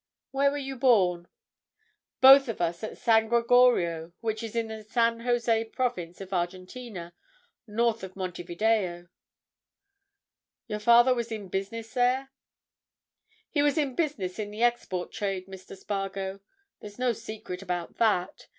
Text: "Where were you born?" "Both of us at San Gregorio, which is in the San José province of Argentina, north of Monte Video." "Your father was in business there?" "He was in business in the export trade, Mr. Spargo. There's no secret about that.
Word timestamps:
"Where 0.31 0.49
were 0.49 0.57
you 0.57 0.77
born?" 0.77 1.27
"Both 2.21 2.49
of 2.49 2.59
us 2.59 2.83
at 2.83 2.97
San 2.97 3.27
Gregorio, 3.27 4.13
which 4.19 4.41
is 4.41 4.55
in 4.55 4.67
the 4.69 4.83
San 4.83 5.19
José 5.19 5.71
province 5.71 6.19
of 6.19 6.33
Argentina, 6.33 7.13
north 7.67 8.01
of 8.03 8.15
Monte 8.15 8.41
Video." 8.41 9.09
"Your 10.65 10.79
father 10.79 11.13
was 11.13 11.31
in 11.31 11.49
business 11.49 11.93
there?" 11.93 12.31
"He 13.51 13.61
was 13.61 13.77
in 13.77 13.93
business 13.93 14.39
in 14.39 14.49
the 14.49 14.63
export 14.63 15.11
trade, 15.11 15.45
Mr. 15.45 15.77
Spargo. 15.77 16.39
There's 16.79 16.97
no 16.97 17.13
secret 17.13 17.61
about 17.61 17.97
that. 17.97 18.47